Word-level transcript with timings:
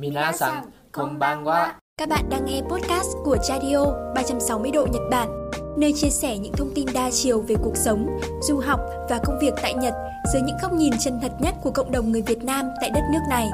Minasan, 0.00 0.64
konbanwa. 0.92 1.66
Các 1.98 2.08
bạn 2.08 2.24
đang 2.30 2.44
nghe 2.44 2.60
podcast 2.62 3.16
của 3.24 3.36
Radio 3.48 3.84
360 4.14 4.70
độ 4.70 4.86
Nhật 4.92 5.02
Bản, 5.10 5.50
nơi 5.78 5.92
chia 5.92 6.08
sẻ 6.08 6.38
những 6.38 6.52
thông 6.52 6.70
tin 6.74 6.86
đa 6.94 7.10
chiều 7.10 7.40
về 7.40 7.54
cuộc 7.62 7.76
sống, 7.76 8.06
du 8.42 8.58
học 8.58 8.80
và 9.10 9.20
công 9.24 9.38
việc 9.40 9.54
tại 9.62 9.74
Nhật 9.74 9.94
dưới 10.32 10.42
những 10.42 10.56
góc 10.62 10.72
nhìn 10.72 10.92
chân 10.98 11.18
thật 11.22 11.32
nhất 11.40 11.54
của 11.62 11.70
cộng 11.70 11.92
đồng 11.92 12.12
người 12.12 12.22
Việt 12.22 12.44
Nam 12.44 12.66
tại 12.80 12.90
đất 12.90 13.02
nước 13.12 13.20
này. 13.30 13.48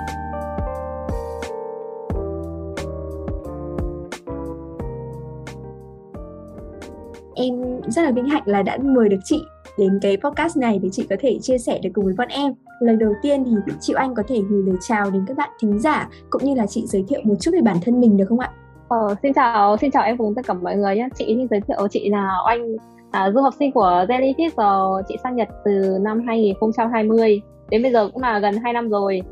Em 7.35 7.81
rất 7.89 8.03
là 8.03 8.11
vinh 8.11 8.29
hạnh 8.29 8.43
là 8.47 8.63
đã 8.63 8.79
mời 8.83 9.09
được 9.09 9.21
chị 9.25 9.43
đến 9.79 9.99
cái 10.03 10.17
podcast 10.17 10.57
này 10.57 10.79
để 10.83 10.89
chị 10.93 11.07
có 11.11 11.17
thể 11.21 11.39
chia 11.43 11.59
sẻ 11.59 11.79
được 11.83 11.91
cùng 11.95 12.05
với 12.05 12.15
bọn 12.19 12.29
em 12.29 12.53
lời 12.80 12.96
đầu 12.96 13.12
tiên 13.22 13.45
thì 13.45 13.72
chị 13.80 13.93
Anh 13.96 14.14
có 14.14 14.22
thể 14.29 14.41
gửi 14.50 14.62
lời 14.66 14.77
chào 14.80 15.11
đến 15.11 15.24
các 15.29 15.36
bạn 15.36 15.50
thính 15.61 15.79
giả 15.79 16.09
cũng 16.30 16.45
như 16.45 16.54
là 16.54 16.66
chị 16.66 16.86
giới 16.86 17.04
thiệu 17.09 17.20
một 17.24 17.34
chút 17.41 17.50
về 17.54 17.61
bản 17.61 17.77
thân 17.84 18.00
mình 18.00 18.16
được 18.16 18.24
không 18.29 18.41
ạ? 18.41 18.51
Ờ, 18.88 19.15
xin 19.23 19.32
chào, 19.32 19.77
xin 19.77 19.91
chào 19.91 20.02
em 20.02 20.16
cùng 20.16 20.34
tất 20.34 20.42
cả 20.46 20.55
mọi 20.55 20.77
người 20.77 20.96
nhé. 20.96 21.09
Chị 21.15 21.24
xin 21.27 21.48
giới 21.51 21.60
thiệu 21.60 21.88
chị 21.91 22.10
là 22.10 22.30
Oanh, 22.46 22.77
à, 23.10 23.30
du 23.30 23.41
học 23.41 23.55
sinh 23.59 23.73
của 23.73 24.05
Jellyfish 24.09 24.51
rồi 24.56 25.02
chị 25.09 25.16
sang 25.23 25.37
Nhật 25.37 25.48
từ 25.65 25.98
năm 26.01 26.23
2020. 26.27 27.41
Đến 27.70 27.82
bây 27.82 27.92
giờ 27.92 28.09
cũng 28.12 28.23
là 28.23 28.38
gần 28.38 28.56
2 28.65 28.73
năm 28.73 28.88
rồi. 28.88 29.23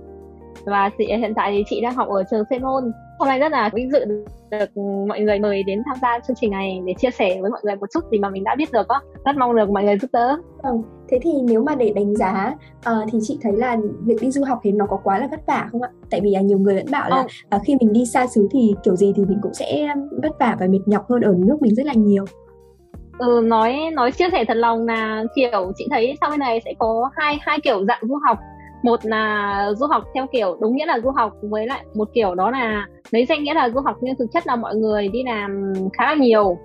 Và 0.65 0.91
chị 0.99 1.07
hiện 1.07 1.35
tại 1.35 1.53
thì 1.53 1.65
chị 1.71 1.81
đang 1.81 1.95
học 1.95 2.09
ở 2.09 2.23
trường 2.31 2.45
Seoul. 2.51 2.85
Hôm 3.23 3.29
nay 3.29 3.39
rất 3.39 3.53
là 3.53 3.71
vinh 3.75 3.91
dự 3.91 4.05
được 4.51 4.77
mọi 5.09 5.21
người 5.21 5.39
mời 5.39 5.63
đến 5.63 5.83
tham 5.87 5.97
gia 6.03 6.19
chương 6.19 6.37
trình 6.41 6.51
này 6.51 6.81
để 6.85 6.95
chia 6.99 7.11
sẻ 7.11 7.39
với 7.41 7.51
mọi 7.51 7.61
người 7.65 7.77
một 7.77 7.87
chút 7.95 8.01
gì 8.11 8.19
mà 8.19 8.31
mình 8.31 8.45
đã 8.45 8.55
biết 8.59 8.73
được 8.73 8.89
á. 8.89 9.01
Rất 9.25 9.37
mong 9.37 9.57
được 9.57 9.71
mọi 9.71 9.85
người 9.85 9.99
giúp 9.99 10.11
đỡ. 10.13 10.37
Vâng, 10.63 10.83
thế 11.09 11.19
thì 11.23 11.31
nếu 11.43 11.63
mà 11.63 11.75
để 11.75 11.93
đánh 11.95 12.17
giá 12.17 12.55
uh, 12.77 13.09
thì 13.13 13.19
chị 13.23 13.39
thấy 13.43 13.53
là 13.53 13.77
việc 14.05 14.17
đi 14.21 14.31
du 14.31 14.45
học 14.45 14.59
thì 14.63 14.73
nó 14.73 14.87
có 14.87 14.99
quá 15.05 15.19
là 15.19 15.29
vất 15.31 15.41
vả 15.47 15.69
không 15.73 15.83
ạ? 15.83 15.89
Tại 16.11 16.21
vì 16.21 16.35
uh, 16.39 16.45
nhiều 16.45 16.59
người 16.59 16.75
vẫn 16.75 16.87
bảo 16.91 17.11
là 17.11 17.27
uh, 17.57 17.63
khi 17.65 17.77
mình 17.81 17.93
đi 17.93 18.07
xa 18.07 18.27
xứ 18.27 18.49
thì 18.53 18.75
kiểu 18.85 18.97
gì 18.97 19.13
thì 19.17 19.25
mình 19.25 19.39
cũng 19.43 19.55
sẽ 19.55 19.89
vất 20.23 20.39
vả 20.41 20.57
và 20.61 20.67
mệt 20.67 20.81
nhọc 20.87 21.11
hơn 21.11 21.21
ở 21.21 21.35
nước 21.39 21.57
mình 21.61 21.75
rất 21.75 21.87
là 21.87 21.93
nhiều. 21.97 22.25
Ừ, 23.19 23.41
nói 23.45 23.77
nói 23.93 24.13
chia 24.13 24.29
sẻ 24.33 24.45
thật 24.49 24.57
lòng 24.57 24.87
là 24.87 25.25
kiểu 25.37 25.73
chị 25.77 25.87
thấy 25.91 26.15
sau 26.21 26.31
bên 26.31 26.41
này 26.41 26.61
sẽ 26.65 26.75
có 26.79 27.11
hai 27.17 27.39
hai 27.41 27.59
kiểu 27.61 27.85
dạng 27.85 28.01
du 28.03 28.19
học 28.27 28.39
một 28.83 29.01
là 29.03 29.67
du 29.77 29.87
học 29.87 30.05
theo 30.15 30.27
kiểu, 30.33 30.57
đúng 30.61 30.77
nghĩa 30.77 30.87
là 30.87 31.01
du 31.01 31.11
học 31.11 31.33
với 31.43 31.67
lại 31.67 31.85
một 31.95 32.09
kiểu 32.15 32.35
đó 32.35 32.51
là 32.51 32.87
lấy 33.11 33.27
danh 33.27 33.43
nghĩa 33.43 33.55
là 33.55 33.69
du 33.71 33.81
học 33.81 33.97
nhưng 34.01 34.17
thực 34.17 34.27
chất 34.33 34.47
là 34.47 34.57
mọi 34.57 34.77
người 34.77 35.09
đi 35.09 35.23
làm 35.23 35.73
khá 35.99 36.07
là 36.07 36.15
nhiều. 36.15 36.59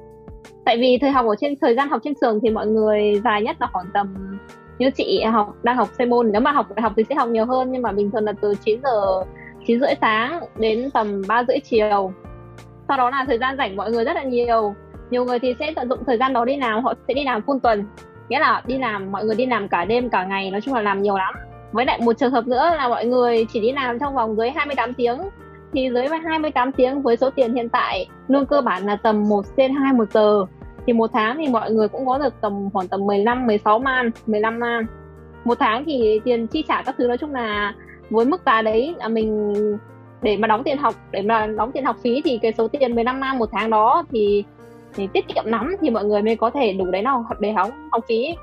Tại 0.65 0.77
vì 0.77 0.97
thời 1.01 1.11
học 1.11 1.25
ở 1.25 1.35
trên, 1.39 1.53
thời 1.61 1.75
gian 1.75 1.89
học 1.89 2.01
trên 2.03 2.13
trường 2.21 2.39
thì 2.43 2.49
mọi 2.49 2.67
người 2.67 3.21
dài 3.23 3.41
nhất 3.41 3.55
là 3.59 3.67
khoảng 3.73 3.85
tầm 3.93 4.37
như 4.79 4.89
chị 4.89 5.23
học, 5.23 5.55
đang 5.63 5.77
học 5.77 5.89
xây 5.97 6.07
môn 6.07 6.31
nếu 6.31 6.41
mà 6.41 6.51
học 6.51 6.65
đại 6.75 6.81
học 6.81 6.93
thì 6.97 7.03
sẽ 7.09 7.15
học 7.15 7.29
nhiều 7.29 7.45
hơn, 7.45 7.71
nhưng 7.71 7.81
mà 7.81 7.91
bình 7.91 8.11
thường 8.11 8.23
là 8.23 8.33
từ 8.41 8.53
9 8.65 8.79
giờ 8.83 9.23
9 9.67 9.79
rưỡi 9.79 9.93
sáng 10.01 10.39
đến 10.59 10.89
tầm 10.93 11.21
3 11.27 11.43
rưỡi 11.47 11.59
chiều. 11.59 12.11
Sau 12.87 12.97
đó 12.97 13.09
là 13.09 13.25
thời 13.27 13.37
gian 13.37 13.57
rảnh 13.57 13.75
mọi 13.75 13.91
người 13.91 14.05
rất 14.05 14.15
là 14.15 14.23
nhiều. 14.23 14.73
Nhiều 15.09 15.25
người 15.25 15.39
thì 15.39 15.55
sẽ 15.59 15.73
tận 15.75 15.89
dụng 15.89 15.99
thời 16.07 16.17
gian 16.17 16.33
đó 16.33 16.45
đi 16.45 16.57
làm, 16.57 16.83
họ 16.83 16.93
sẽ 17.07 17.13
đi 17.13 17.23
làm 17.23 17.41
full 17.41 17.59
tuần. 17.59 17.85
Nghĩa 18.29 18.39
là 18.39 18.61
đi 18.65 18.77
làm, 18.77 19.11
mọi 19.11 19.25
người 19.25 19.35
đi 19.35 19.45
làm 19.45 19.67
cả 19.67 19.85
đêm 19.85 20.09
cả 20.09 20.25
ngày, 20.25 20.51
nói 20.51 20.61
chung 20.61 20.73
là 20.73 20.81
làm 20.81 21.01
nhiều 21.01 21.17
lắm 21.17 21.33
với 21.71 21.85
lại 21.85 21.99
một 22.01 22.13
trường 22.13 22.31
hợp 22.31 22.47
nữa 22.47 22.71
là 22.77 22.87
mọi 22.87 23.05
người 23.05 23.45
chỉ 23.45 23.59
đi 23.59 23.71
làm 23.71 23.99
trong 23.99 24.15
vòng 24.15 24.35
dưới 24.35 24.49
28 24.49 24.93
tiếng. 24.93 25.17
Thì 25.73 25.89
dưới 25.93 26.07
28 26.25 26.71
tiếng 26.71 27.01
với 27.01 27.17
số 27.17 27.29
tiền 27.29 27.53
hiện 27.53 27.69
tại, 27.69 28.07
lương 28.27 28.45
cơ 28.45 28.61
bản 28.61 28.85
là 28.85 28.95
tầm 28.95 29.29
1 29.29 29.45
trên 29.57 29.75
2 29.75 29.93
một 29.93 30.11
giờ. 30.11 30.45
Thì 30.87 30.93
một 30.93 31.09
tháng 31.13 31.37
thì 31.37 31.47
mọi 31.47 31.71
người 31.71 31.87
cũng 31.87 32.05
có 32.05 32.17
được 32.17 32.33
tầm 32.41 32.69
khoảng 32.73 32.87
tầm 32.87 33.05
15 33.05 33.47
16 33.47 33.79
man 33.79 34.11
15 34.27 34.59
man. 34.59 34.85
Một 35.45 35.57
tháng 35.59 35.83
thì 35.85 36.21
tiền 36.23 36.47
chi 36.47 36.63
trả 36.67 36.81
các 36.81 36.95
thứ 36.97 37.07
nói 37.07 37.17
chung 37.17 37.33
là 37.33 37.73
với 38.09 38.25
mức 38.25 38.41
giá 38.45 38.61
đấy 38.61 38.95
là 38.97 39.07
mình, 39.07 39.53
để 40.21 40.37
mà 40.37 40.47
đóng 40.47 40.63
tiền 40.63 40.77
học, 40.77 40.95
để 41.11 41.21
mà 41.21 41.47
đóng 41.47 41.71
tiền 41.71 41.85
học 41.85 41.95
phí 42.03 42.21
thì 42.25 42.39
cái 42.41 42.53
số 42.57 42.67
tiền 42.67 42.95
15 42.95 43.19
man 43.19 43.37
một 43.37 43.49
tháng 43.51 43.69
đó 43.69 44.03
thì 44.11 44.43
thì 44.93 45.07
tiết 45.13 45.27
kiệm 45.27 45.45
lắm 45.45 45.75
thì 45.81 45.89
mọi 45.89 46.05
người 46.05 46.21
mới 46.21 46.35
có 46.35 46.49
thể 46.49 46.73
đủ 46.73 46.85
đấy 46.91 47.01
nào 47.01 47.25
để 47.39 47.51
học 47.51 47.69
học 47.91 48.03
phí 48.07 48.35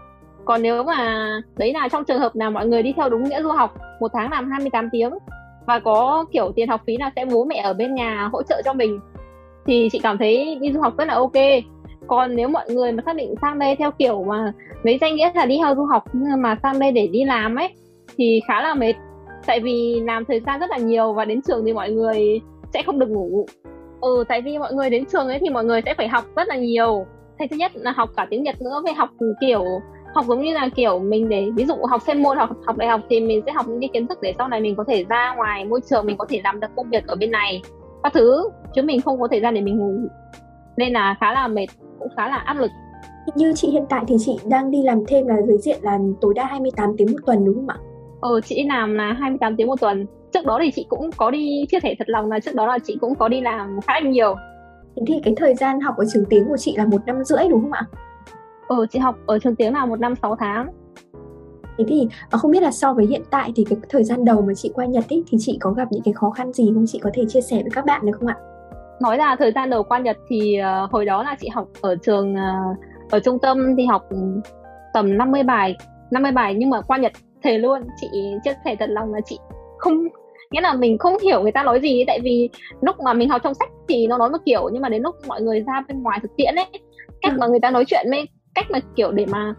còn 0.44 0.62
nếu 0.62 0.82
mà 0.82 1.28
đấy 1.56 1.72
là 1.72 1.88
trong 1.88 2.04
trường 2.04 2.18
hợp 2.18 2.36
nào 2.36 2.50
mọi 2.50 2.66
người 2.66 2.82
đi 2.82 2.92
theo 2.96 3.08
đúng 3.08 3.24
nghĩa 3.24 3.42
du 3.42 3.50
học, 3.50 3.74
một 4.00 4.10
tháng 4.12 4.30
làm 4.30 4.50
28 4.50 4.88
tiếng 4.92 5.10
và 5.66 5.78
có 5.78 6.24
kiểu 6.32 6.52
tiền 6.56 6.68
học 6.68 6.80
phí 6.86 6.96
là 6.96 7.10
sẽ 7.16 7.24
bố 7.24 7.44
mẹ 7.44 7.56
ở 7.64 7.74
bên 7.74 7.94
nhà 7.94 8.28
hỗ 8.32 8.42
trợ 8.42 8.62
cho 8.64 8.72
mình, 8.72 9.00
thì 9.66 9.88
chị 9.92 9.98
cảm 10.02 10.18
thấy 10.18 10.58
đi 10.60 10.72
du 10.72 10.80
học 10.80 10.94
rất 10.98 11.08
là 11.08 11.14
ok. 11.14 11.32
Còn 12.06 12.36
nếu 12.36 12.48
mọi 12.48 12.70
người 12.70 12.92
mà 12.92 13.02
xác 13.06 13.16
định 13.16 13.34
sang 13.42 13.58
đây 13.58 13.76
theo 13.76 13.90
kiểu 13.90 14.24
mà 14.24 14.52
lấy 14.82 14.98
danh 15.00 15.14
nghĩa 15.14 15.30
là 15.34 15.46
đi 15.46 15.58
theo 15.58 15.74
du 15.74 15.84
học 15.84 16.04
nhưng 16.12 16.42
mà 16.42 16.56
sang 16.62 16.78
đây 16.78 16.92
để 16.92 17.06
đi 17.06 17.24
làm 17.24 17.56
ấy, 17.56 17.68
thì 18.16 18.40
khá 18.48 18.62
là 18.62 18.74
mệt. 18.74 18.94
Tại 19.46 19.60
vì 19.60 20.00
làm 20.04 20.24
thời 20.24 20.40
gian 20.40 20.60
rất 20.60 20.70
là 20.70 20.78
nhiều 20.78 21.12
và 21.12 21.24
đến 21.24 21.42
trường 21.42 21.64
thì 21.64 21.72
mọi 21.72 21.90
người 21.90 22.40
sẽ 22.74 22.82
không 22.82 22.98
được 22.98 23.10
ngủ. 23.10 23.46
Ừ 24.00 24.24
tại 24.28 24.42
vì 24.42 24.58
mọi 24.58 24.74
người 24.74 24.90
đến 24.90 25.04
trường 25.12 25.28
ấy 25.28 25.38
thì 25.38 25.50
mọi 25.50 25.64
người 25.64 25.80
sẽ 25.86 25.94
phải 25.94 26.08
học 26.08 26.24
rất 26.36 26.48
là 26.48 26.56
nhiều. 26.56 27.06
Thay 27.38 27.48
thứ 27.48 27.56
nhất 27.56 27.72
là 27.74 27.92
học 27.92 28.10
cả 28.16 28.26
tiếng 28.30 28.42
Nhật 28.42 28.62
nữa 28.62 28.80
với 28.84 28.92
học 28.92 29.08
kiểu 29.40 29.64
học 30.14 30.24
giống 30.28 30.42
như 30.42 30.54
là 30.54 30.68
kiểu 30.74 30.98
mình 30.98 31.28
để 31.28 31.50
ví 31.56 31.64
dụ 31.64 31.74
học 31.90 32.02
専 32.06 32.22
môn 32.22 32.36
hoặc 32.36 32.50
học 32.66 32.76
đại 32.76 32.88
học 32.88 33.00
thì 33.10 33.20
mình 33.20 33.42
sẽ 33.46 33.52
học 33.52 33.68
những 33.68 33.80
cái 33.80 33.90
kiến 33.92 34.06
thức 34.06 34.18
để 34.22 34.34
sau 34.38 34.48
này 34.48 34.60
mình 34.60 34.76
có 34.76 34.84
thể 34.88 35.04
ra 35.08 35.34
ngoài 35.36 35.64
môi 35.64 35.80
trường 35.90 36.06
mình 36.06 36.16
có 36.16 36.26
thể 36.28 36.40
làm 36.44 36.60
được 36.60 36.68
công 36.76 36.90
việc 36.90 37.06
ở 37.06 37.16
bên 37.16 37.30
này. 37.30 37.62
Các 38.02 38.12
thứ 38.12 38.50
chứ 38.74 38.82
mình 38.82 39.00
không 39.00 39.20
có 39.20 39.28
thời 39.30 39.40
gian 39.40 39.54
để 39.54 39.60
mình 39.60 39.78
ngủ. 39.78 40.08
Nên 40.76 40.92
là 40.92 41.14
khá 41.20 41.32
là 41.32 41.48
mệt 41.48 41.66
cũng 41.98 42.08
khá 42.16 42.28
là 42.28 42.36
áp 42.36 42.54
lực. 42.54 42.70
Như 43.34 43.52
chị 43.56 43.68
hiện 43.68 43.84
tại 43.88 44.04
thì 44.08 44.16
chị 44.18 44.38
đang 44.44 44.70
đi 44.70 44.82
làm 44.82 45.04
thêm 45.06 45.26
là 45.26 45.42
dưới 45.42 45.58
diện 45.58 45.78
là 45.82 45.98
tối 46.20 46.34
đa 46.34 46.44
28 46.44 46.96
tiếng 46.98 47.12
một 47.12 47.18
tuần 47.26 47.44
đúng 47.44 47.54
không 47.54 47.68
ạ? 47.68 47.76
Ờ 48.20 48.40
chị 48.40 48.64
làm 48.68 48.94
là 48.94 49.12
28 49.12 49.56
tiếng 49.56 49.66
một 49.66 49.80
tuần. 49.80 50.06
Trước 50.32 50.46
đó 50.46 50.58
thì 50.62 50.70
chị 50.70 50.86
cũng 50.88 51.10
có 51.16 51.30
đi 51.30 51.66
chia 51.70 51.80
sẻ 51.82 51.94
thật 51.98 52.08
lòng 52.08 52.30
là 52.30 52.40
trước 52.40 52.54
đó 52.54 52.66
là 52.66 52.78
chị 52.84 52.96
cũng 53.00 53.14
có 53.14 53.28
đi 53.28 53.40
làm 53.40 53.80
khá 53.86 54.00
là 54.00 54.08
nhiều. 54.10 54.34
Thế 54.96 55.02
thì 55.06 55.14
cái 55.24 55.34
thời 55.36 55.54
gian 55.54 55.80
học 55.80 55.94
ở 55.98 56.04
trường 56.12 56.24
tiếng 56.24 56.44
của 56.48 56.56
chị 56.56 56.74
là 56.76 56.86
một 56.86 57.06
năm 57.06 57.24
rưỡi 57.24 57.48
đúng 57.50 57.62
không 57.62 57.72
ạ? 57.72 57.82
Ừ, 58.68 58.86
chị 58.90 58.98
học 58.98 59.16
ở 59.26 59.38
trường 59.38 59.56
tiếng 59.56 59.72
là 59.72 59.86
một 59.86 60.00
năm 60.00 60.14
6 60.22 60.36
tháng. 60.36 60.68
Thế 61.78 61.84
thì 61.88 62.08
ờ, 62.30 62.38
không 62.38 62.50
biết 62.50 62.62
là 62.62 62.70
so 62.70 62.94
với 62.94 63.06
hiện 63.06 63.22
tại 63.30 63.52
thì 63.56 63.64
cái 63.70 63.78
thời 63.88 64.04
gian 64.04 64.24
đầu 64.24 64.42
mà 64.42 64.54
chị 64.54 64.70
qua 64.74 64.86
Nhật 64.86 65.04
ấy 65.08 65.24
thì 65.26 65.38
chị 65.40 65.58
có 65.60 65.70
gặp 65.70 65.88
những 65.90 66.02
cái 66.02 66.14
khó 66.14 66.30
khăn 66.30 66.52
gì 66.52 66.70
không? 66.74 66.84
Chị 66.88 66.98
có 67.02 67.10
thể 67.14 67.24
chia 67.28 67.40
sẻ 67.40 67.56
với 67.56 67.70
các 67.74 67.84
bạn 67.86 68.06
được 68.06 68.12
không 68.18 68.28
ạ? 68.28 68.36
Nói 69.00 69.18
là 69.18 69.36
thời 69.38 69.52
gian 69.52 69.70
đầu 69.70 69.82
qua 69.82 69.98
Nhật 69.98 70.16
thì 70.28 70.58
uh, 70.84 70.90
hồi 70.90 71.04
đó 71.04 71.22
là 71.22 71.36
chị 71.40 71.48
học 71.48 71.68
ở 71.80 71.96
trường 71.96 72.34
uh, 72.34 72.76
ở 73.10 73.20
trung 73.20 73.38
tâm 73.38 73.76
thì 73.76 73.86
học 73.86 74.02
tầm 74.94 75.18
50 75.18 75.42
bài, 75.42 75.76
50 76.10 76.32
bài 76.32 76.54
nhưng 76.54 76.70
mà 76.70 76.80
qua 76.80 76.98
Nhật 76.98 77.12
thề 77.42 77.58
luôn, 77.58 77.82
chị 78.00 78.06
chia 78.44 78.54
sẻ 78.64 78.76
thật 78.78 78.90
lòng 78.90 79.14
là 79.14 79.20
chị 79.24 79.38
không 79.78 80.08
nghĩa 80.50 80.60
là 80.60 80.74
mình 80.74 80.98
không 80.98 81.18
hiểu 81.22 81.42
người 81.42 81.52
ta 81.52 81.62
nói 81.62 81.80
gì 81.80 82.04
tại 82.06 82.20
vì 82.22 82.50
lúc 82.80 82.96
mà 83.00 83.12
mình 83.12 83.28
học 83.28 83.40
trong 83.44 83.54
sách 83.54 83.68
thì 83.88 84.06
nó 84.06 84.18
nói 84.18 84.30
một 84.30 84.38
kiểu 84.44 84.68
nhưng 84.72 84.82
mà 84.82 84.88
đến 84.88 85.02
lúc 85.02 85.14
mọi 85.26 85.42
người 85.42 85.60
ra 85.60 85.84
bên 85.88 86.02
ngoài 86.02 86.18
thực 86.22 86.36
tiễn 86.36 86.54
ấy 86.54 86.66
cách 87.22 87.32
ừ. 87.32 87.36
mà 87.38 87.46
người 87.46 87.60
ta 87.60 87.70
nói 87.70 87.84
chuyện 87.86 88.10
ấy 88.10 88.28
cách 88.54 88.70
mà 88.70 88.78
kiểu 88.94 89.12
để 89.12 89.26
mà 89.30 89.54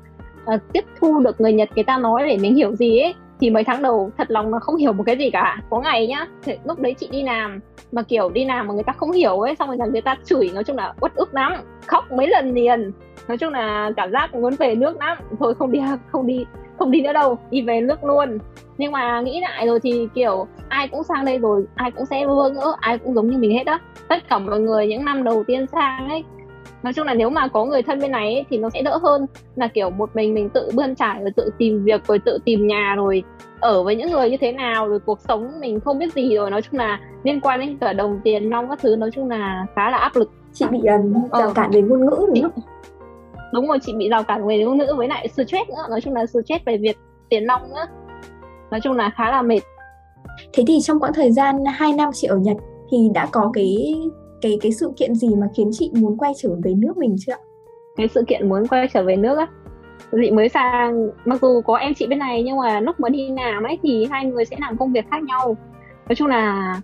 uh, 0.54 0.62
tiếp 0.74 0.86
thu 1.00 1.20
được 1.20 1.42
người 1.42 1.54
Nhật 1.54 1.70
người 1.76 1.84
ta 1.84 1.98
nói 1.98 2.24
để 2.28 2.38
mình 2.38 2.56
hiểu 2.56 2.76
gì 2.76 3.00
ấy 3.00 3.14
thì 3.40 3.50
mấy 3.50 3.64
tháng 3.64 3.82
đầu 3.82 4.12
thật 4.18 4.32
lòng 4.32 4.54
là 4.54 4.60
không 4.60 4.76
hiểu 4.76 4.94
một 4.94 5.04
cái 5.06 5.18
gì 5.18 5.30
cả. 5.30 5.62
Có 5.70 5.80
ngày 5.80 6.08
nhá 6.08 6.28
thì 6.44 6.54
lúc 6.64 6.80
đấy 6.80 6.94
chị 6.94 7.08
đi 7.12 7.24
làm 7.24 7.60
mà 7.92 8.02
kiểu 8.02 8.30
đi 8.30 8.46
làm 8.46 8.68
mà 8.68 8.74
người 8.74 8.84
ta 8.84 8.94
không 8.94 9.12
hiểu 9.12 9.40
ấy 9.40 9.56
xong 9.56 9.68
rồi 9.68 9.78
là 9.78 9.86
người 9.86 10.02
ta 10.02 10.16
chửi 10.26 10.50
nói 10.54 10.64
chung 10.64 10.78
là 10.78 10.94
uất 11.02 11.16
ức 11.16 11.34
lắm 11.34 11.54
khóc 11.86 12.12
mấy 12.12 12.28
lần 12.28 12.54
liền. 12.54 12.92
Nói 13.28 13.38
chung 13.38 13.54
là 13.54 13.92
cảm 13.98 14.12
giác 14.12 14.36
muốn 14.36 14.56
về 14.60 14.76
nước 14.76 14.98
lắm. 15.00 15.18
Thôi 15.40 15.54
không 15.60 15.72
đi 15.72 15.80
không 16.12 16.28
đi 16.28 16.46
không 16.80 16.92
đi 16.92 17.02
nữa 17.02 17.14
đâu 17.14 17.38
đi 17.52 17.62
về 17.62 17.82
nước 17.82 18.04
luôn. 18.04 18.38
Nhưng 18.78 18.92
mà 18.92 19.22
nghĩ 19.22 19.40
lại 19.42 19.68
rồi 19.68 19.80
thì 19.80 20.08
kiểu 20.14 20.48
ai 20.70 20.88
cũng 20.88 21.04
sang 21.04 21.26
đây 21.26 21.38
rồi 21.38 21.66
ai 21.76 21.92
cũng 21.92 22.06
sẽ 22.06 22.28
vơ 22.28 22.50
ngỡ 22.50 22.76
ai 22.80 22.98
cũng 22.98 23.14
giống 23.14 23.30
như 23.30 23.38
mình 23.38 23.52
hết 23.52 23.66
á. 23.66 23.80
Tất 24.08 24.24
cả 24.30 24.40
mọi 24.40 24.60
người 24.60 24.88
những 24.88 25.06
năm 25.06 25.24
đầu 25.24 25.44
tiên 25.48 25.66
sang 25.68 26.10
ấy 26.10 26.24
nói 26.86 26.94
chung 26.94 27.08
là 27.08 27.14
nếu 27.14 27.30
mà 27.30 27.48
có 27.48 27.66
người 27.66 27.82
thân 27.82 28.00
bên 28.00 28.12
này 28.12 28.34
ấy, 28.34 28.46
thì 28.50 28.58
nó 28.58 28.70
sẽ 28.70 28.82
đỡ 28.82 28.98
hơn 29.04 29.26
là 29.56 29.68
kiểu 29.68 29.90
một 29.90 30.10
mình 30.16 30.34
mình 30.34 30.50
tự 30.50 30.72
bươn 30.74 30.96
trải 30.96 31.22
rồi 31.22 31.32
tự 31.36 31.50
tìm 31.58 31.84
việc 31.84 32.06
rồi 32.08 32.20
tự 32.20 32.38
tìm 32.46 32.68
nhà 32.68 32.94
rồi 32.98 33.24
ở 33.60 33.84
với 33.84 33.96
những 33.96 34.12
người 34.12 34.30
như 34.30 34.38
thế 34.42 34.52
nào 34.52 34.88
rồi 34.88 35.00
cuộc 35.00 35.20
sống 35.28 35.52
mình 35.60 35.80
không 35.80 36.00
biết 36.00 36.14
gì 36.14 36.36
rồi. 36.36 36.52
Nói 36.52 36.62
chung 36.62 36.80
là 36.80 37.00
liên 37.24 37.42
quan 37.42 37.60
đến 37.60 37.78
cả 37.78 37.94
đồng 37.94 38.20
tiền 38.24 38.50
nong 38.50 38.70
các 38.70 38.80
thứ 38.82 38.96
nói 38.96 39.10
chung 39.14 39.30
là 39.30 39.66
khá 39.76 39.90
là 39.90 39.98
áp 39.98 40.16
lực. 40.16 40.32
Chị 40.54 40.66
bị 40.72 40.80
um, 40.80 41.14
rào 41.40 41.54
cản 41.54 41.72
về 41.72 41.82
ngôn 41.82 42.06
ngữ 42.06 42.26
đúng 42.28 42.42
không? 42.42 42.64
Đúng 43.54 43.68
rồi 43.68 43.80
chị 43.82 43.94
bị 43.98 44.10
rào 44.10 44.24
cản 44.24 44.48
về 44.48 44.64
ngôn 44.64 44.78
ngữ 44.78 44.94
với 44.98 45.08
lại 45.08 45.28
stress 45.28 45.70
nữa. 45.70 45.86
Nói 45.90 46.02
chung 46.02 46.14
là 46.14 46.26
stress 46.26 46.66
về 46.66 46.78
việc 46.78 46.98
tiền 47.30 47.48
nong 47.48 47.62
nữa. 47.70 47.86
Nói 48.72 48.80
chung 48.84 48.94
là 48.94 49.12
khá 49.16 49.32
là 49.32 49.42
mệt. 49.42 49.62
Thế 50.54 50.64
thì 50.68 50.82
trong 50.82 51.00
quãng 51.00 51.14
thời 51.14 51.32
gian 51.32 51.56
2 51.66 51.94
năm 51.94 52.10
chị 52.14 52.28
ở 52.28 52.38
Nhật 52.38 52.58
thì 52.92 52.98
đã 53.14 53.28
có 53.32 53.52
cái 53.54 53.96
cái 54.46 54.58
cái 54.62 54.72
sự 54.72 54.92
kiện 54.98 55.16
gì 55.16 55.36
mà 55.36 55.48
khiến 55.56 55.70
chị 55.74 55.92
muốn 55.94 56.18
quay 56.18 56.34
trở 56.38 56.50
về 56.64 56.74
nước 56.74 56.98
mình 56.98 57.16
chưa 57.20 57.34
cái 57.98 58.08
sự 58.08 58.24
kiện 58.28 58.50
muốn 58.50 58.68
quay 58.68 58.88
trở 58.94 59.04
về 59.04 59.16
nước 59.16 59.38
á? 59.38 59.48
Chị 60.12 60.32
mới 60.32 60.50
sang, 60.50 61.10
mặc 61.26 61.42
dù 61.42 61.62
có 61.62 61.76
em 61.76 61.94
chị 61.94 62.08
bên 62.08 62.20
này 62.20 62.44
nhưng 62.44 62.58
mà 62.58 62.80
lúc 62.80 63.00
mà 63.00 63.10
đi 63.10 63.30
làm 63.30 63.64
ấy 63.64 63.80
thì 63.84 64.08
hai 64.12 64.26
người 64.26 64.46
sẽ 64.46 64.56
làm 64.60 64.78
công 64.78 64.94
việc 64.94 65.06
khác 65.12 65.24
nhau. 65.24 65.58
Nói 66.10 66.16
chung 66.16 66.28
là 66.28 66.76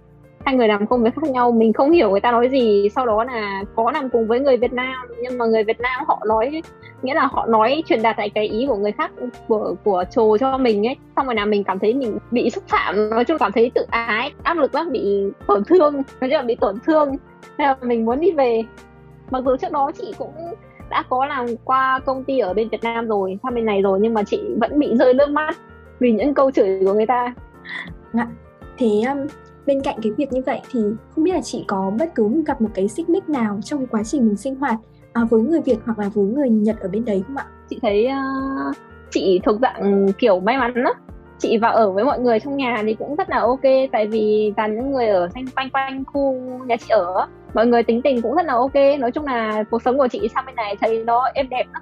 hai 0.45 0.55
người 0.55 0.67
làm 0.67 0.88
công 0.88 1.03
việc 1.03 1.15
khác 1.15 1.29
nhau 1.29 1.51
mình 1.51 1.73
không 1.73 1.91
hiểu 1.91 2.09
người 2.09 2.19
ta 2.19 2.31
nói 2.31 2.49
gì 2.49 2.89
sau 2.95 3.05
đó 3.05 3.23
là 3.23 3.63
có 3.75 3.91
làm 3.91 4.09
cùng 4.09 4.27
với 4.27 4.39
người 4.39 4.57
Việt 4.57 4.73
Nam. 4.73 5.07
Nhưng 5.21 5.38
mà 5.38 5.45
người 5.45 5.63
Việt 5.63 5.79
Nam 5.79 6.03
họ 6.07 6.23
nói 6.27 6.61
nghĩa 7.01 7.13
là 7.13 7.27
họ 7.31 7.45
nói 7.45 7.83
truyền 7.85 8.01
đạt 8.01 8.17
lại 8.17 8.29
cái 8.29 8.47
ý 8.47 8.65
của 8.67 8.75
người 8.75 8.91
khác 8.91 9.11
của 9.47 9.75
của 9.83 10.03
trồ 10.11 10.38
cho 10.38 10.57
mình 10.57 10.88
ấy. 10.88 10.95
Xong 11.15 11.25
rồi 11.25 11.35
là 11.35 11.45
mình 11.45 11.63
cảm 11.63 11.79
thấy 11.79 11.93
mình 11.93 12.17
bị 12.31 12.49
xúc 12.49 12.63
phạm 12.67 13.09
nói 13.09 13.25
chung 13.25 13.38
cảm 13.38 13.51
thấy 13.51 13.71
tự 13.75 13.85
ái 13.89 14.31
áp 14.43 14.57
lực 14.57 14.75
lắm 14.75 14.91
bị 14.91 15.23
tổn 15.47 15.63
thương 15.63 15.93
nói 15.93 16.03
chung 16.21 16.29
là 16.29 16.41
bị 16.41 16.55
tổn 16.55 16.75
thương. 16.85 17.15
Nên 17.57 17.67
là 17.67 17.75
mình 17.81 18.05
muốn 18.05 18.19
đi 18.19 18.31
về. 18.31 18.63
Mặc 19.31 19.43
dù 19.45 19.57
trước 19.57 19.71
đó 19.71 19.91
chị 19.97 20.13
cũng 20.17 20.33
đã 20.89 21.03
có 21.09 21.25
làm 21.25 21.45
qua 21.63 21.99
công 22.05 22.23
ty 22.23 22.39
ở 22.39 22.53
bên 22.53 22.69
Việt 22.69 22.83
Nam 22.83 23.07
rồi 23.07 23.39
sang 23.43 23.55
bên 23.55 23.65
này 23.65 23.81
rồi 23.81 23.99
nhưng 24.01 24.13
mà 24.13 24.23
chị 24.23 24.41
vẫn 24.61 24.79
bị 24.79 24.95
rơi 24.95 25.13
nước 25.13 25.29
mắt 25.29 25.57
vì 25.99 26.11
những 26.11 26.33
câu 26.33 26.51
chửi 26.51 26.81
của 26.85 26.93
người 26.93 27.05
ta. 27.05 27.33
Thì 28.77 29.01
thế 29.05 29.11
um, 29.11 29.27
bên 29.66 29.81
cạnh 29.81 29.96
cái 30.04 30.12
việc 30.18 30.34
như 30.34 30.42
vậy 30.46 30.62
thì 30.72 30.80
không 31.16 31.24
biết 31.24 31.34
là 31.34 31.42
chị 31.42 31.63
có 31.68 31.92
bất 32.00 32.16
cứ 32.16 32.44
gặp 32.46 32.62
một 32.62 32.69
cái 32.74 32.88
xích 32.88 33.10
mích 33.10 33.30
nào 33.30 33.60
trong 33.63 33.80
cái 33.80 33.88
quá 33.92 34.04
trình 34.04 34.28
mình 34.28 34.38
sinh 34.38 34.56
hoạt 34.56 34.75
à, 35.13 35.22
với 35.30 35.42
người 35.42 35.62
Việt 35.62 35.78
hoặc 35.86 36.00
là 36.00 36.10
với 36.10 36.25
người 36.25 36.50
Nhật 36.50 36.80
ở 36.80 36.90
bên 36.90 37.06
đấy 37.06 37.24
không 37.28 37.38
ạ? 37.38 37.46
Chị 37.69 37.80
thấy 37.81 38.08
uh, 38.69 38.75
chị 39.10 39.40
thuộc 39.44 39.60
dạng 39.62 40.08
kiểu 40.18 40.40
may 40.40 40.58
mắn 40.58 40.84
đó 40.84 40.94
chị 41.40 41.58
vào 41.58 41.74
ở 41.74 41.92
với 41.92 42.04
mọi 42.04 42.19
người 42.19 42.40
trong 42.40 42.58
nhà 42.58 42.81
thì 42.86 42.94
cũng 42.94 43.16
rất 43.16 43.30
là 43.30 43.40
ok 43.40 43.62
tại 43.92 44.08
vì 44.08 44.54
toàn 44.58 44.75
những 44.75 44.92
người 44.92 45.08
ở 45.08 45.30
xanh 45.34 45.46
quanh 45.56 45.69
quanh 45.69 46.04
khu 46.06 46.34
nhà 46.66 46.75
chị 46.78 46.90
ở 46.90 47.28
mọi 47.54 47.68
người 47.68 47.84
tính 47.84 48.02
tình 48.02 48.22
cũng 48.22 48.36
rất 48.36 48.46
là 48.46 48.54
ok. 48.54 48.75
Nói 49.00 49.12
chung 49.12 49.25
là 49.25 49.63
cuộc 49.72 49.81
sống 49.81 49.98
của 49.98 50.08
chị 50.08 50.30
sang 50.36 50.46
bên 50.46 50.56
này 50.56 50.75
thấy 50.81 51.04
nó 51.06 51.30
êm 51.34 51.50
đẹp 51.50 51.66
lắm 51.74 51.81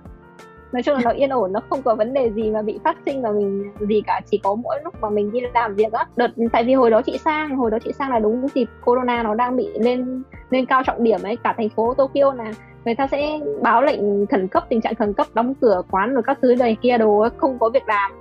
nói 0.71 0.83
chung 0.83 0.95
là 0.95 1.01
nó 1.03 1.11
yên 1.11 1.29
ổn 1.29 1.53
nó 1.53 1.59
không 1.69 1.81
có 1.81 1.95
vấn 1.95 2.13
đề 2.13 2.31
gì 2.31 2.51
mà 2.51 2.61
bị 2.61 2.79
phát 2.83 2.97
sinh 3.05 3.21
và 3.21 3.31
mình 3.31 3.71
gì 3.79 4.01
cả 4.07 4.21
chỉ 4.31 4.37
có 4.43 4.55
mỗi 4.55 4.79
lúc 4.83 4.93
mà 5.01 5.09
mình 5.09 5.31
đi 5.31 5.39
làm 5.53 5.75
việc 5.75 5.93
á. 5.93 6.05
Đợt 6.15 6.31
tại 6.51 6.63
vì 6.63 6.73
hồi 6.73 6.89
đó 6.89 7.01
chị 7.01 7.17
sang 7.17 7.55
hồi 7.55 7.71
đó 7.71 7.77
chị 7.83 7.91
sang 7.99 8.09
là 8.09 8.19
đúng 8.19 8.47
dịp 8.55 8.65
corona 8.85 9.23
nó 9.23 9.33
đang 9.33 9.57
bị 9.57 9.69
lên 9.79 10.23
lên 10.49 10.65
cao 10.65 10.83
trọng 10.85 11.03
điểm 11.03 11.23
ấy 11.23 11.35
cả 11.43 11.53
thành 11.57 11.69
phố 11.69 11.93
Tokyo 11.93 12.33
là 12.33 12.51
người 12.85 12.95
ta 12.95 13.07
sẽ 13.07 13.39
báo 13.61 13.81
lệnh 13.81 14.25
khẩn 14.25 14.47
cấp 14.47 14.65
tình 14.69 14.81
trạng 14.81 14.95
khẩn 14.95 15.13
cấp 15.13 15.27
đóng 15.33 15.53
cửa 15.61 15.81
quán 15.91 16.13
rồi 16.13 16.23
các 16.25 16.37
thứ 16.41 16.55
này 16.55 16.77
kia 16.81 16.97
đồ 16.97 17.27
không 17.37 17.59
có 17.59 17.69
việc 17.69 17.87
làm. 17.87 18.11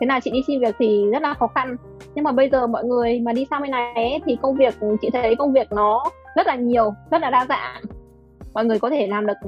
Thế 0.00 0.06
là 0.06 0.20
chị 0.20 0.30
đi 0.30 0.42
xin 0.46 0.60
việc 0.60 0.74
thì 0.78 1.04
rất 1.12 1.22
là 1.22 1.34
khó 1.34 1.46
khăn. 1.46 1.76
Nhưng 2.14 2.24
mà 2.24 2.32
bây 2.32 2.50
giờ 2.50 2.66
mọi 2.66 2.84
người 2.84 3.20
mà 3.20 3.32
đi 3.32 3.46
sang 3.50 3.62
bên 3.62 3.70
này 3.70 3.92
ấy, 3.94 4.20
thì 4.24 4.36
công 4.42 4.56
việc 4.56 4.74
chị 5.00 5.10
thấy 5.10 5.36
công 5.36 5.52
việc 5.52 5.72
nó 5.72 6.04
rất 6.36 6.46
là 6.46 6.54
nhiều 6.54 6.92
rất 7.10 7.22
là 7.22 7.30
đa 7.30 7.46
dạng 7.48 7.82
mọi 8.58 8.64
người 8.64 8.78
có 8.78 8.90
thể 8.90 9.06
làm 9.06 9.26
được 9.26 9.46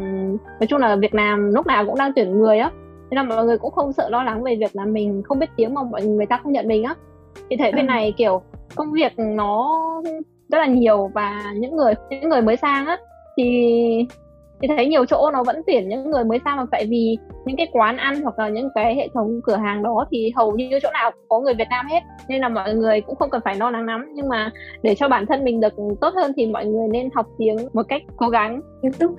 nói 0.61 0.67
chung 0.69 0.81
là 0.81 0.97
việc 0.97 1.15
làm 1.15 1.55
lúc 1.55 1.67
nào 1.67 1.87
cũng 1.87 1.99
đang 1.99 2.13
tuyển 2.17 2.39
người 2.39 2.59
á 2.59 2.71
nên 3.11 3.17
là 3.17 3.23
mọi 3.23 3.45
người 3.45 3.59
cũng 3.59 3.71
không 3.71 3.93
sợ 3.93 4.09
lo 4.09 4.23
lắng 4.23 4.43
về 4.43 4.57
việc 4.57 4.77
là 4.77 4.85
mình 4.85 5.23
không 5.25 5.39
biết 5.39 5.51
tiếng 5.57 5.75
mà 5.75 5.83
mọi 5.83 6.03
người 6.03 6.27
ta 6.27 6.41
không 6.43 6.53
nhận 6.53 6.69
mình 6.69 6.85
á 6.85 6.95
thì 7.51 7.57
thấy 7.57 7.73
bên 7.73 7.87
ừ. 7.87 7.89
này 7.89 8.13
kiểu 8.17 8.43
công 8.75 8.93
việc 8.93 9.13
nó 9.17 9.81
rất 10.49 10.59
là 10.59 10.67
nhiều 10.67 11.11
và 11.15 11.53
những 11.57 11.77
người 11.77 11.95
những 12.11 12.29
người 12.29 12.43
mới 12.43 12.57
sang 12.57 12.87
á 12.87 12.99
thì 13.37 14.07
thì 14.63 14.69
thấy 14.69 14.87
nhiều 14.87 15.05
chỗ 15.05 15.31
nó 15.33 15.43
vẫn 15.43 15.63
tuyển 15.67 15.89
những 15.89 16.11
người 16.11 16.25
mới 16.25 16.39
sang 16.45 16.57
mà 16.57 16.65
tại 16.71 16.87
vì 16.89 17.17
những 17.45 17.57
cái 17.57 17.69
quán 17.73 17.97
ăn 17.97 18.23
hoặc 18.23 18.39
là 18.39 18.49
những 18.49 18.69
cái 18.75 18.97
hệ 18.97 19.09
thống 19.15 19.41
cửa 19.45 19.57
hàng 19.57 19.83
đó 19.83 20.07
thì 20.11 20.33
hầu 20.37 20.53
như 20.57 20.79
chỗ 20.83 20.89
nào 20.93 21.11
cũng 21.11 21.25
có 21.29 21.41
người 21.41 21.55
Việt 21.55 21.69
Nam 21.71 21.87
hết 21.87 22.01
nên 22.29 22.41
là 22.41 22.49
mọi 22.49 22.75
người 22.75 23.01
cũng 23.01 23.17
không 23.17 23.31
cần 23.31 23.41
phải 23.45 23.57
lo 23.57 23.71
lắng 23.71 23.87
lắm. 23.87 24.13
Nhưng 24.15 24.29
mà 24.29 24.51
để 24.83 24.95
cho 24.95 25.09
bản 25.09 25.27
thân 25.27 25.45
mình 25.45 25.61
được 25.61 25.73
tốt 26.01 26.15
hơn 26.15 26.33
thì 26.37 26.47
mọi 26.47 26.67
người 26.67 26.89
nên 26.89 27.09
học 27.15 27.27
tiếng 27.39 27.57
một 27.73 27.83
cách 27.89 28.03
cố 28.17 28.29
gắng. 28.29 28.61
Nghiêm 28.83 28.93
túc 28.99 29.17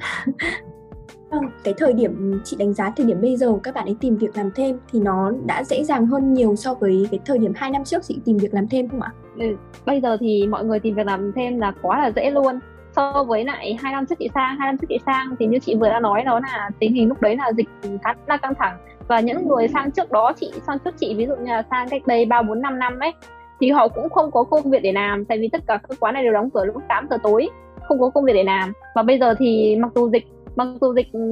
Vâng, 1.31 1.43
cái 1.63 1.73
thời 1.77 1.93
điểm 1.93 2.41
chị 2.43 2.57
đánh 2.59 2.73
giá 2.73 2.93
thời 2.97 3.05
điểm 3.05 3.21
bây 3.21 3.37
giờ 3.37 3.53
các 3.63 3.75
bạn 3.75 3.85
ấy 3.85 3.95
tìm 4.01 4.17
việc 4.17 4.37
làm 4.37 4.51
thêm 4.55 4.79
thì 4.91 4.99
nó 4.99 5.31
đã 5.45 5.63
dễ 5.63 5.83
dàng 5.83 6.05
hơn 6.07 6.33
nhiều 6.33 6.55
so 6.55 6.73
với 6.73 7.07
cái 7.11 7.19
thời 7.25 7.37
điểm 7.37 7.53
2 7.55 7.71
năm 7.71 7.83
trước 7.83 8.03
chị 8.03 8.19
tìm 8.25 8.37
việc 8.37 8.53
làm 8.53 8.67
thêm 8.67 8.87
không 8.87 9.01
ạ? 9.01 9.13
Ừ, 9.39 9.45
bây 9.85 10.01
giờ 10.01 10.17
thì 10.19 10.47
mọi 10.47 10.65
người 10.65 10.79
tìm 10.79 10.95
việc 10.95 11.05
làm 11.05 11.31
thêm 11.35 11.59
là 11.59 11.73
quá 11.81 12.01
là 12.01 12.11
dễ 12.15 12.31
luôn 12.31 12.59
so 12.95 13.23
với 13.27 13.43
lại 13.43 13.77
hai 13.81 13.93
năm 13.93 14.05
trước 14.05 14.15
chị 14.19 14.29
sang 14.33 14.57
hai 14.59 14.67
năm 14.67 14.77
trước 14.77 14.87
chị 14.89 14.99
sang 15.05 15.35
thì 15.39 15.45
như 15.45 15.59
chị 15.59 15.75
vừa 15.75 15.89
đã 15.89 15.99
nói 15.99 16.23
đó 16.23 16.39
là 16.39 16.69
tình 16.79 16.93
hình 16.93 17.07
lúc 17.07 17.21
đấy 17.21 17.35
là 17.35 17.51
dịch 17.57 17.67
khá 18.03 18.13
là 18.27 18.37
căng 18.37 18.55
thẳng. 18.55 18.77
Và 19.07 19.19
những 19.19 19.47
người 19.47 19.67
sang 19.67 19.91
trước 19.91 20.11
đó 20.11 20.31
chị 20.39 20.51
sang 20.67 20.79
trước 20.79 20.95
chị 20.99 21.15
ví 21.17 21.25
dụ 21.25 21.35
như 21.35 21.51
là 21.51 21.63
sang 21.69 21.89
cách 21.89 22.07
đây 22.07 22.25
ba 22.25 22.41
bốn 22.41 22.61
năm 22.61 22.79
năm 22.79 22.99
ấy 22.99 23.13
thì 23.59 23.71
họ 23.71 23.87
cũng 23.87 24.09
không 24.09 24.31
có 24.31 24.43
công 24.43 24.71
việc 24.71 24.79
để 24.83 24.91
làm. 24.91 25.25
Tại 25.25 25.37
vì 25.37 25.49
tất 25.51 25.61
cả 25.67 25.79
các 25.89 25.99
quán 25.99 26.13
này 26.13 26.23
đều 26.23 26.33
đóng 26.33 26.49
cửa 26.49 26.65
lúc 26.65 26.75
8 26.89 27.07
giờ 27.09 27.17
tối 27.23 27.49
không 27.81 27.99
có 27.99 28.09
công 28.09 28.23
việc 28.23 28.33
để 28.33 28.43
làm. 28.43 28.73
Và 28.95 29.03
bây 29.03 29.19
giờ 29.19 29.33
thì 29.39 29.75
mặc 29.79 29.91
dù 29.95 30.09
dịch 30.09 30.27
mặc 30.55 30.67
dù 30.81 30.93
dịch 30.93 31.11
ừ, 31.11 31.29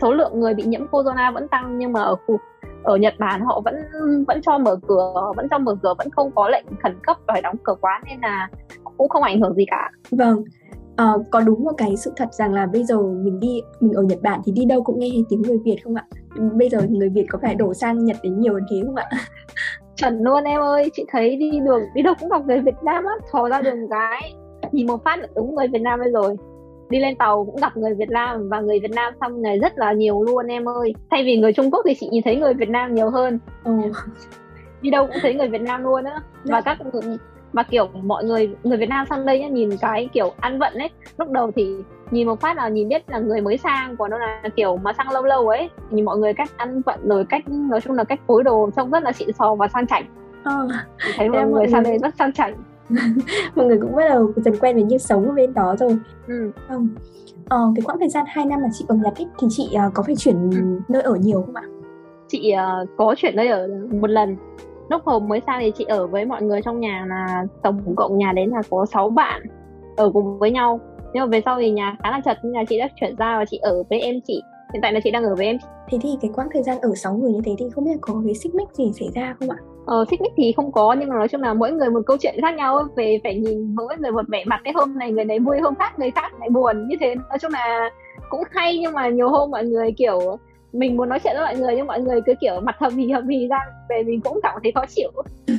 số 0.00 0.12
lượng 0.12 0.40
người 0.40 0.54
bị 0.54 0.62
nhiễm 0.62 0.86
corona 0.86 1.30
vẫn 1.30 1.48
tăng 1.48 1.78
nhưng 1.78 1.92
mà 1.92 2.02
ở 2.02 2.16
khu 2.26 2.38
ở 2.82 2.96
Nhật 2.96 3.14
Bản 3.18 3.40
họ 3.40 3.60
vẫn 3.64 3.74
vẫn 4.28 4.40
cho 4.42 4.58
mở 4.58 4.76
cửa 4.88 5.32
vẫn 5.36 5.46
cho 5.50 5.58
mở 5.58 5.76
cửa 5.82 5.94
vẫn 5.98 6.10
không 6.10 6.30
có 6.34 6.48
lệnh 6.48 6.64
khẩn 6.82 6.98
cấp 7.02 7.16
phải 7.26 7.42
đóng 7.42 7.56
cửa 7.62 7.74
quán 7.80 8.02
nên 8.06 8.20
là 8.22 8.48
cũng 8.98 9.08
không 9.08 9.22
ảnh 9.22 9.40
hưởng 9.40 9.54
gì 9.54 9.64
cả. 9.70 9.90
Vâng, 10.10 10.44
uh, 11.02 11.26
có 11.30 11.40
đúng 11.40 11.64
một 11.64 11.72
cái 11.76 11.96
sự 11.96 12.12
thật 12.16 12.34
rằng 12.34 12.54
là 12.54 12.66
bây 12.66 12.84
giờ 12.84 13.02
mình 13.02 13.40
đi 13.40 13.60
mình 13.80 13.92
ở 13.92 14.02
Nhật 14.02 14.18
Bản 14.22 14.40
thì 14.44 14.52
đi 14.52 14.64
đâu 14.64 14.82
cũng 14.82 14.98
nghe 14.98 15.08
tiếng 15.28 15.42
người 15.42 15.58
Việt 15.64 15.76
không 15.84 15.94
ạ? 15.94 16.04
Bây 16.52 16.68
giờ 16.68 16.80
người 16.88 17.08
Việt 17.08 17.26
có 17.28 17.38
phải 17.42 17.54
đổ 17.54 17.74
sang 17.74 18.04
Nhật 18.04 18.16
đến 18.22 18.40
nhiều 18.40 18.54
hơn 18.54 18.62
thế 18.70 18.76
không 18.86 18.96
ạ? 18.96 19.10
Chuẩn 19.96 20.18
luôn 20.18 20.44
em 20.44 20.60
ơi, 20.60 20.90
chị 20.92 21.04
thấy 21.08 21.36
đi 21.36 21.60
đường 21.60 21.82
đi 21.94 22.02
đâu 22.02 22.14
cũng 22.20 22.28
gặp 22.28 22.46
người 22.46 22.60
Việt 22.60 22.74
Nam 22.84 23.04
á, 23.04 23.12
thò 23.32 23.48
ra 23.48 23.62
đường 23.62 23.88
cái 23.90 24.34
nhìn 24.72 24.86
một 24.86 25.04
phát 25.04 25.18
là 25.18 25.28
đúng 25.36 25.54
người 25.54 25.68
Việt 25.68 25.82
Nam 25.82 26.00
rồi 26.12 26.36
đi 26.90 26.98
lên 26.98 27.16
tàu 27.16 27.44
cũng 27.44 27.56
gặp 27.56 27.76
người 27.76 27.94
Việt 27.94 28.10
Nam 28.10 28.48
và 28.48 28.60
người 28.60 28.80
Việt 28.80 28.90
Nam 28.90 29.12
xong 29.20 29.42
này 29.42 29.58
rất 29.58 29.78
là 29.78 29.92
nhiều 29.92 30.22
luôn 30.22 30.46
em 30.46 30.68
ơi 30.68 30.94
thay 31.10 31.24
vì 31.24 31.36
người 31.36 31.52
Trung 31.52 31.70
Quốc 31.70 31.82
thì 31.88 31.94
chị 32.00 32.08
nhìn 32.10 32.22
thấy 32.24 32.36
người 32.36 32.54
Việt 32.54 32.68
Nam 32.68 32.94
nhiều 32.94 33.10
hơn 33.10 33.38
ừ. 33.64 33.72
đi 34.82 34.90
đâu 34.90 35.06
cũng 35.06 35.16
thấy 35.22 35.34
người 35.34 35.48
Việt 35.48 35.60
Nam 35.60 35.82
luôn 35.82 36.04
á 36.04 36.20
và 36.44 36.60
các 36.60 36.78
mà 37.56 37.62
kiểu 37.62 37.88
mọi 38.02 38.24
người 38.24 38.50
người 38.64 38.78
Việt 38.78 38.88
Nam 38.88 39.06
sang 39.10 39.26
đây 39.26 39.40
nhá, 39.40 39.48
nhìn 39.48 39.70
cái 39.80 40.08
kiểu 40.12 40.32
ăn 40.40 40.58
vận 40.58 40.74
ấy 40.74 40.90
lúc 41.18 41.30
đầu 41.30 41.50
thì 41.56 41.76
nhìn 42.10 42.26
một 42.26 42.40
phát 42.40 42.56
là 42.56 42.68
nhìn 42.68 42.88
biết 42.88 43.10
là 43.10 43.18
người 43.18 43.40
mới 43.40 43.58
sang 43.58 43.96
còn 43.96 44.10
nó 44.10 44.18
là 44.18 44.42
kiểu 44.56 44.76
mà 44.76 44.92
sang 44.92 45.10
lâu 45.10 45.22
lâu 45.22 45.48
ấy 45.48 45.70
nhìn 45.90 46.04
mọi 46.04 46.18
người 46.18 46.34
cách 46.34 46.50
ăn 46.56 46.82
vận 46.82 47.08
rồi 47.08 47.24
cách 47.28 47.48
nói 47.48 47.80
chung 47.80 47.96
là 47.96 48.04
cách 48.04 48.20
phối 48.26 48.42
đồ 48.42 48.70
trông 48.76 48.90
rất 48.90 49.02
là 49.02 49.12
xịn 49.12 49.28
sò 49.38 49.54
và 49.54 49.68
sang 49.68 49.86
chảnh 49.86 50.04
ờ. 50.44 50.68
thấy 51.16 51.28
mọi 51.28 51.46
người 51.46 51.68
sang 51.68 51.82
đây 51.82 51.98
rất 51.98 52.14
sang 52.18 52.32
chảnh 52.32 52.54
mọi 53.54 53.66
người 53.66 53.78
cũng 53.80 53.96
bắt 53.96 54.08
đầu 54.08 54.32
dần 54.36 54.54
quen 54.60 54.74
với 54.74 54.84
như 54.84 54.98
sống 54.98 55.28
ở 55.28 55.32
bên 55.32 55.54
đó 55.54 55.76
rồi 55.78 55.98
ừ. 56.26 56.50
um, 56.68 56.88
ờ, 57.48 57.72
cái 57.76 57.82
quãng 57.84 57.98
thời 57.98 58.08
gian 58.08 58.24
2 58.28 58.46
năm 58.46 58.60
mà 58.62 58.68
chị 58.72 58.84
ở 58.88 58.94
Nhật 58.94 59.16
ấy, 59.16 59.26
thì 59.38 59.46
chị 59.50 59.68
uh, 59.86 59.94
có 59.94 60.02
phải 60.02 60.16
chuyển 60.16 60.50
ừ. 60.50 60.80
nơi 60.88 61.02
ở 61.02 61.14
nhiều 61.14 61.42
không 61.42 61.54
ạ? 61.54 61.62
Chị 62.28 62.54
uh, 62.82 62.88
có 62.96 63.14
chuyển 63.18 63.36
nơi 63.36 63.48
ở 63.48 63.68
một 63.90 64.10
lần 64.10 64.36
lúc 64.88 65.02
hồi 65.04 65.20
mới 65.20 65.40
sang 65.46 65.60
thì 65.60 65.70
chị 65.70 65.84
ở 65.84 66.06
với 66.06 66.24
mọi 66.24 66.42
người 66.42 66.62
trong 66.62 66.80
nhà 66.80 67.04
là 67.08 67.44
tổng 67.62 67.94
cộng 67.96 68.18
nhà 68.18 68.32
đến 68.32 68.50
là 68.50 68.62
có 68.70 68.86
6 68.86 69.10
bạn 69.10 69.42
ở 69.96 70.10
cùng 70.14 70.38
với 70.38 70.50
nhau. 70.50 70.80
Nhưng 71.12 71.20
mà 71.20 71.26
về 71.26 71.40
sau 71.44 71.58
thì 71.58 71.70
nhà 71.70 71.96
khá 72.02 72.10
là 72.10 72.20
chật 72.24 72.38
nên 72.42 72.52
là 72.52 72.64
chị 72.68 72.78
đã 72.78 72.88
chuyển 73.00 73.16
ra 73.16 73.38
và 73.38 73.44
chị 73.44 73.56
ở 73.56 73.82
với 73.90 74.00
em 74.00 74.20
chị. 74.26 74.42
Hiện 74.72 74.82
tại 74.82 74.92
là 74.92 75.00
chị 75.04 75.10
đang 75.10 75.24
ở 75.24 75.34
với 75.34 75.46
em 75.46 75.56
thế 75.88 75.98
thì 76.02 76.10
cái 76.22 76.30
quãng 76.34 76.48
thời 76.52 76.62
gian 76.62 76.80
ở 76.80 76.94
6 76.94 77.14
người 77.14 77.32
như 77.32 77.40
thế 77.44 77.54
thì 77.58 77.64
không 77.74 77.84
biết 77.84 77.96
có 78.00 78.22
cái 78.26 78.34
xích 78.34 78.54
mích 78.54 78.68
gì 78.72 78.92
xảy 78.92 79.08
ra 79.14 79.34
không 79.40 79.50
ạ? 79.50 79.56
Ờ 79.86 80.04
xích 80.10 80.20
mích 80.20 80.32
thì 80.36 80.52
không 80.56 80.72
có 80.72 80.96
nhưng 80.98 81.08
mà 81.08 81.16
nói 81.16 81.28
chung 81.28 81.42
là 81.42 81.54
mỗi 81.54 81.72
người 81.72 81.90
một 81.90 82.00
câu 82.06 82.16
chuyện 82.20 82.34
khác 82.40 82.54
nhau 82.54 82.82
về 82.96 83.20
phải 83.24 83.34
nhìn 83.34 83.74
mỗi 83.74 83.96
người 83.98 84.10
một 84.10 84.28
vẻ 84.28 84.44
mặt 84.46 84.60
cái 84.64 84.72
hôm 84.76 84.98
này 84.98 85.12
người 85.12 85.24
này 85.24 85.38
vui 85.38 85.58
hôm 85.60 85.74
khác 85.74 85.98
người 85.98 86.10
khác 86.10 86.32
lại 86.40 86.48
buồn 86.50 86.88
như 86.88 86.96
thế. 87.00 87.14
Nói 87.14 87.38
chung 87.38 87.52
là 87.52 87.90
cũng 88.30 88.42
hay 88.50 88.78
nhưng 88.78 88.92
mà 88.92 89.08
nhiều 89.08 89.28
hôm 89.28 89.50
mọi 89.50 89.64
người 89.64 89.92
kiểu 89.96 90.20
mình 90.78 90.96
muốn 90.96 91.08
nói 91.08 91.18
chuyện 91.24 91.34
với 91.36 91.44
mọi 91.44 91.56
người 91.56 91.76
nhưng 91.76 91.86
mọi 91.86 92.00
người 92.00 92.20
cứ 92.26 92.34
kiểu 92.40 92.60
mặt 92.60 92.76
hầm 92.78 92.96
hì 92.96 93.10
hầm 93.10 93.28
hì 93.28 93.48
ra 93.48 93.58
về 93.88 94.02
mình 94.06 94.20
cũng 94.20 94.40
cảm 94.42 94.58
thấy 94.62 94.72
khó 94.72 94.84
chịu. 94.86 95.10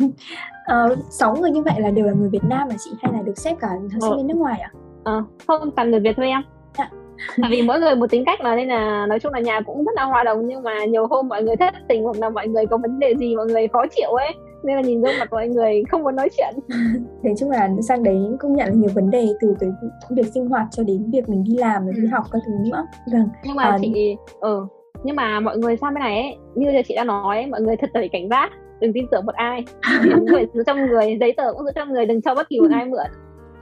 Ờ, 0.66 0.96
sáu 1.10 1.36
người 1.36 1.52
như 1.52 1.62
vậy 1.62 1.74
là 1.78 1.92
đều 1.92 2.06
là 2.06 2.12
người 2.12 2.30
Việt 2.30 2.44
Nam 2.44 2.68
mà 2.70 2.76
chị? 2.80 2.92
Hay 3.02 3.14
là 3.14 3.22
được 3.22 3.38
xếp 3.38 3.56
cả 3.60 3.68
học 3.68 4.02
sinh 4.02 4.18
bên 4.18 4.28
nước 4.28 4.38
ngoài 4.38 4.60
à? 4.60 4.72
Ờ, 5.04 5.24
không 5.48 5.72
toàn 5.72 5.92
người 5.92 6.00
Việt 6.00 6.14
thôi 6.18 6.28
em. 6.28 6.42
Dạ. 6.78 6.90
tại 7.42 7.52
vì 7.52 7.62
mỗi 7.62 7.80
người 7.80 7.96
một 7.96 8.10
tính 8.10 8.24
cách 8.26 8.40
mà 8.44 8.56
nên 8.56 8.68
là 8.68 9.06
nói 9.06 9.20
chung 9.20 9.34
là 9.34 9.40
nhà 9.40 9.62
cũng 9.62 9.86
rất 9.86 9.92
là 9.96 10.04
hòa 10.04 10.24
đồng 10.24 10.48
nhưng 10.48 10.64
mà 10.64 10.86
nhiều 10.86 11.08
hôm 11.08 11.28
mọi 11.28 11.44
người 11.44 11.56
thất 11.56 11.74
tình 11.88 12.04
hoặc 12.04 12.18
là 12.20 12.30
mọi 12.30 12.48
người 12.48 12.66
có 12.66 12.78
vấn 12.78 13.00
đề 13.00 13.14
gì 13.20 13.36
mọi 13.36 13.46
người 13.46 13.68
khó 13.68 13.84
chịu 13.96 14.10
ấy. 14.10 14.36
Nên 14.64 14.76
là 14.76 14.82
nhìn 14.82 15.02
gương 15.02 15.20
mặt 15.20 15.28
mọi 15.32 15.48
người 15.48 15.84
không 15.92 16.04
muốn 16.04 16.16
nói 16.16 16.30
chuyện. 16.38 16.56
Nói 17.24 17.34
chung 17.40 17.52
là 17.52 17.70
sang 17.88 18.04
đấy 18.04 18.18
công 18.40 18.56
nhận 18.56 18.68
là 18.68 18.74
nhiều 18.74 18.90
vấn 18.96 19.10
đề 19.10 19.28
từ 19.42 19.56
cái 19.60 19.70
việc 20.10 20.26
sinh 20.34 20.48
hoạt 20.48 20.68
cho 20.72 20.84
đến 20.84 21.12
việc 21.12 21.30
mình 21.30 21.44
đi 21.44 21.58
làm 21.58 21.86
và 21.86 21.92
đi 21.92 22.02
ừ. 22.02 22.08
học 22.12 22.24
các 22.32 22.40
thứ 22.46 22.52
nữa. 22.72 22.86
Vâng. 23.14 23.30
Nhưng 23.44 23.56
mà 23.56 23.64
à, 23.64 23.78
chị 23.82 24.16
ừ 24.40 24.68
nhưng 25.04 25.16
mà 25.16 25.40
mọi 25.40 25.58
người 25.58 25.78
sang 25.78 25.94
bên 25.94 26.00
này 26.00 26.22
ấy 26.22 26.38
như 26.56 26.82
chị 26.88 26.96
đã 26.96 27.04
nói 27.04 27.46
mọi 27.46 27.62
người 27.62 27.76
thật 27.76 27.90
là 27.94 28.02
cảnh 28.12 28.30
giác 28.30 28.52
đừng 28.80 28.94
tin 28.94 29.08
tưởng 29.12 29.26
một 29.26 29.36
ai. 29.36 29.66
Người 30.22 30.46
giữ 30.54 30.64
trong 30.68 30.86
người 30.86 31.18
giấy 31.20 31.34
tờ 31.38 31.54
cũng 31.54 31.66
giữ 31.66 31.72
trong 31.76 31.94
người 31.94 32.06
đừng 32.06 32.22
cho 32.22 32.36
bất 32.36 32.50
kỳ 32.50 32.60
một 32.60 32.68
ai 32.72 32.86
mượn. 32.86 33.08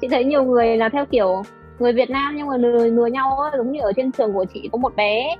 Chị 0.01 0.07
thấy 0.07 0.25
nhiều 0.25 0.43
người 0.43 0.77
là 0.77 0.89
theo 0.89 1.05
kiểu 1.05 1.41
người 1.79 1.93
Việt 1.93 2.09
Nam 2.09 2.35
nhưng 2.37 2.47
mà 2.47 2.57
lừa 2.57 2.85
lừa 2.85 3.05
nhau 3.05 3.37
ấy, 3.37 3.51
giống 3.57 3.71
như 3.71 3.81
ở 3.81 3.91
trên 3.95 4.11
trường 4.11 4.33
của 4.33 4.45
chị 4.53 4.69
có 4.71 4.77
một 4.77 4.95
bé 4.95 5.35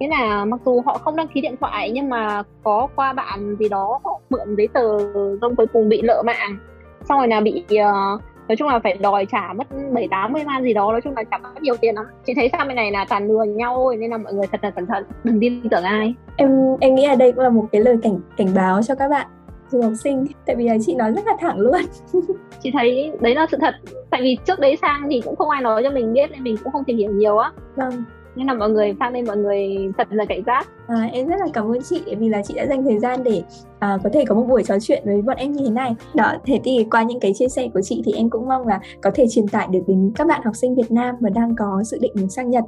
thế 0.00 0.08
là 0.08 0.44
mặc 0.44 0.60
dù 0.64 0.82
họ 0.86 0.98
không 0.98 1.16
đăng 1.16 1.28
ký 1.28 1.40
điện 1.40 1.54
thoại 1.60 1.90
nhưng 1.90 2.08
mà 2.08 2.42
có 2.62 2.88
qua 2.96 3.12
bạn 3.12 3.56
gì 3.58 3.68
đó 3.68 4.00
họ 4.04 4.20
mượn 4.30 4.56
giấy 4.56 4.68
tờ 4.72 4.98
xong 5.40 5.56
cuối 5.56 5.66
cùng 5.72 5.88
bị 5.88 6.02
lỡ 6.02 6.22
mạng. 6.26 6.58
Xong 7.04 7.18
rồi 7.18 7.28
là 7.28 7.40
bị 7.40 7.64
uh, 7.72 8.20
nói 8.48 8.56
chung 8.56 8.68
là 8.68 8.78
phải 8.78 8.96
đòi 9.00 9.26
trả 9.32 9.52
mất 9.52 9.64
bảy 9.92 10.08
tám 10.10 10.32
mươi 10.32 10.44
man 10.44 10.62
gì 10.62 10.74
đó 10.74 10.92
nói 10.92 11.00
chung 11.00 11.14
là 11.16 11.24
trả 11.30 11.38
mất 11.38 11.62
nhiều 11.62 11.76
tiền 11.80 11.94
lắm. 11.94 12.04
Chị 12.26 12.34
thấy 12.34 12.48
sang 12.52 12.68
bên 12.68 12.76
này 12.76 12.90
là 12.90 13.06
toàn 13.08 13.28
lừa 13.28 13.44
nhau 13.44 13.74
thôi 13.74 13.96
nên 13.96 14.10
là 14.10 14.16
mọi 14.16 14.32
người 14.32 14.46
thật 14.52 14.64
là 14.64 14.70
cẩn 14.70 14.86
thận 14.86 15.04
đừng 15.24 15.40
tin 15.40 15.68
tưởng 15.68 15.84
ai. 15.84 16.14
Em 16.36 16.76
em 16.80 16.94
nghĩ 16.94 17.06
là 17.06 17.14
đây 17.14 17.32
cũng 17.32 17.44
là 17.44 17.50
một 17.50 17.66
cái 17.72 17.80
lời 17.80 17.96
cảnh 18.02 18.20
cảnh 18.36 18.48
báo 18.54 18.82
cho 18.82 18.94
các 18.94 19.08
bạn 19.08 19.26
du 19.68 19.82
học 19.82 19.92
sinh 20.04 20.26
tại 20.46 20.56
vì 20.56 20.68
là 20.68 20.76
chị 20.86 20.94
nói 20.94 21.12
rất 21.12 21.26
là 21.26 21.36
thẳng 21.40 21.58
luôn. 21.58 21.80
Chị 22.62 22.70
thấy 22.70 23.12
đấy 23.20 23.34
là 23.34 23.46
sự 23.50 23.56
thật 23.60 23.74
tại 24.10 24.22
vì 24.22 24.38
trước 24.44 24.60
đấy 24.60 24.76
sang 24.82 25.06
thì 25.10 25.20
cũng 25.24 25.36
không 25.36 25.50
ai 25.50 25.62
nói 25.62 25.82
cho 25.82 25.90
mình 25.90 26.12
biết 26.12 26.30
nên 26.30 26.42
mình 26.42 26.56
cũng 26.64 26.72
không 26.72 26.84
tìm 26.84 26.96
hiểu 26.96 27.12
nhiều 27.12 27.38
á. 27.38 27.50
Vâng 27.76 28.04
nên 28.36 28.46
là 28.46 28.54
mọi 28.54 28.70
người 28.70 28.94
sang 29.00 29.12
đây 29.12 29.22
mọi 29.22 29.36
người 29.36 29.76
thật 29.98 30.08
là 30.10 30.24
cảnh 30.24 30.42
giác. 30.46 30.68
À, 30.86 31.08
em 31.12 31.26
rất 31.26 31.36
là 31.40 31.46
cảm 31.52 31.72
ơn 31.72 31.82
chị 31.82 32.02
vì 32.18 32.28
là 32.28 32.42
chị 32.42 32.54
đã 32.54 32.66
dành 32.66 32.84
thời 32.84 32.98
gian 32.98 33.24
để 33.24 33.42
à, 33.78 33.98
có 34.04 34.10
thể 34.12 34.24
có 34.24 34.34
một 34.34 34.46
buổi 34.48 34.62
trò 34.62 34.74
chuyện 34.80 35.02
với 35.06 35.22
bọn 35.22 35.36
em 35.36 35.52
như 35.52 35.64
thế 35.64 35.70
này. 35.70 35.94
Đó 36.14 36.32
thế 36.44 36.60
thì 36.64 36.86
qua 36.90 37.02
những 37.02 37.20
cái 37.20 37.32
chia 37.34 37.48
sẻ 37.48 37.68
của 37.74 37.80
chị 37.82 38.02
thì 38.06 38.12
em 38.12 38.30
cũng 38.30 38.48
mong 38.48 38.66
là 38.66 38.80
có 39.02 39.10
thể 39.14 39.26
truyền 39.30 39.48
tải 39.48 39.68
được 39.70 39.82
đến 39.86 40.12
các 40.14 40.26
bạn 40.26 40.40
học 40.44 40.56
sinh 40.56 40.74
Việt 40.74 40.92
Nam 40.92 41.14
mà 41.20 41.30
đang 41.30 41.54
có 41.56 41.82
dự 41.84 41.98
định 42.00 42.12
muốn 42.14 42.30
sang 42.30 42.50
Nhật. 42.50 42.64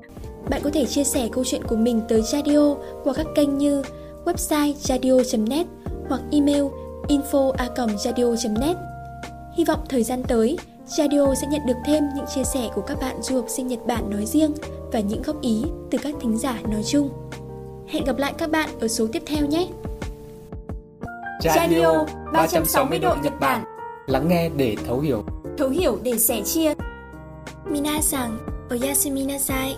Bạn 0.50 0.60
có 0.64 0.70
thể 0.72 0.84
chia 0.84 1.04
sẻ 1.04 1.28
câu 1.32 1.44
chuyện 1.44 1.62
của 1.68 1.76
mình 1.76 2.00
tới 2.08 2.22
Radio 2.22 2.74
qua 3.04 3.12
các 3.16 3.26
kênh 3.34 3.58
như 3.58 3.82
website 4.24 4.72
radio.net 4.72 5.66
hoặc 6.08 6.20
email 6.32 6.64
info@radio.net. 7.08 8.76
Hy 9.56 9.64
vọng 9.64 9.80
thời 9.88 10.02
gian 10.02 10.22
tới, 10.22 10.58
Radio 10.88 11.34
sẽ 11.34 11.46
nhận 11.46 11.66
được 11.66 11.76
thêm 11.84 12.04
những 12.16 12.26
chia 12.34 12.44
sẻ 12.44 12.70
của 12.74 12.80
các 12.80 13.00
bạn 13.00 13.22
du 13.22 13.36
học 13.36 13.44
sinh 13.48 13.66
Nhật 13.66 13.86
Bản 13.86 14.10
nói 14.10 14.26
riêng 14.26 14.54
và 14.92 15.00
những 15.00 15.22
góp 15.22 15.40
ý 15.40 15.64
từ 15.90 15.98
các 16.02 16.14
thính 16.20 16.38
giả 16.38 16.60
nói 16.70 16.82
chung. 16.86 17.10
Hẹn 17.88 18.04
gặp 18.04 18.18
lại 18.18 18.34
các 18.38 18.50
bạn 18.50 18.70
ở 18.80 18.88
số 18.88 19.06
tiếp 19.12 19.22
theo 19.26 19.46
nhé! 19.46 19.68
Radio 21.40 22.04
360 22.32 22.98
độ 22.98 23.14
Nhật 23.22 23.32
Bản 23.40 23.64
Lắng 24.06 24.28
nghe 24.28 24.48
để 24.56 24.76
thấu 24.86 25.00
hiểu 25.00 25.24
Thấu 25.58 25.68
hiểu 25.68 25.98
để 26.02 26.18
sẻ 26.18 26.42
chia 26.44 26.74
Minasan, 27.70 28.38
oyasumi 28.70 29.24
nasai 29.24 29.76